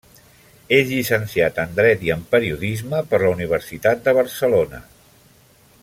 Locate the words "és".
0.77-0.87